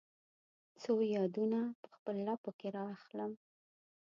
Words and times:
څو 0.81 0.91
یادونه 1.17 1.59
په 1.81 1.87
خپل 1.95 2.15
لپو 2.27 2.49
کې 2.59 2.67
را 2.75 2.83
اخلم 2.95 3.31